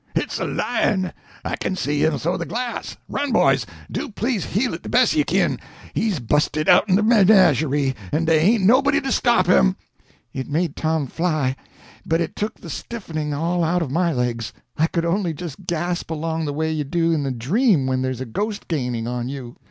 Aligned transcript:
Hit's 0.15 0.39
a 0.39 0.45
lion; 0.45 1.13
I 1.45 1.55
kin 1.57 1.75
see 1.75 2.03
him 2.03 2.17
thoo 2.17 2.35
de 2.35 2.45
glass! 2.45 2.97
Run, 3.07 3.31
boys; 3.31 3.67
do 3.91 4.09
please 4.09 4.45
heel 4.45 4.73
it 4.73 4.81
de 4.81 4.89
bes' 4.89 5.13
you 5.13 5.23
kin. 5.23 5.59
He's 5.93 6.17
bu'sted 6.19 6.67
outen 6.67 6.95
de 6.95 7.03
menagerie, 7.03 7.93
en 8.11 8.25
dey 8.25 8.39
ain't 8.39 8.63
nobody 8.63 8.99
to 8.99 9.11
stop 9.11 9.45
him!" 9.45 9.75
[Illustration: 9.77 9.83
"Run! 9.83 9.91
Run 9.91 10.03
fo' 10.07 10.31
yo' 10.31 10.39
life!"] 10.39 10.47
It 10.47 10.51
made 10.51 10.75
Tom 10.75 11.07
fly, 11.07 11.55
but 12.03 12.19
it 12.19 12.35
took 12.35 12.55
the 12.59 12.71
stiffening 12.71 13.31
all 13.35 13.63
out 13.63 13.83
of 13.83 13.91
my 13.91 14.11
legs. 14.11 14.53
I 14.75 14.87
could 14.87 15.05
only 15.05 15.35
just 15.35 15.67
gasp 15.67 16.09
along 16.09 16.45
the 16.45 16.53
way 16.53 16.71
you 16.71 16.83
do 16.83 17.11
in 17.11 17.23
a 17.27 17.31
dream 17.31 17.85
when 17.85 18.01
there's 18.01 18.21
a 18.21 18.25
ghost 18.25 18.67
gaining 18.67 19.07
on 19.07 19.29
you. 19.29 19.55